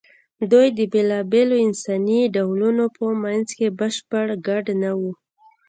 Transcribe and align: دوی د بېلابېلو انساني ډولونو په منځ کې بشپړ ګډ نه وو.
دوی 0.51 0.67
د 0.77 0.79
بېلابېلو 0.93 1.55
انساني 1.67 2.21
ډولونو 2.35 2.83
په 2.95 3.05
منځ 3.23 3.47
کې 3.57 3.75
بشپړ 3.79 4.25
ګډ 4.47 4.65
نه 4.81 4.91
وو. 4.99 5.11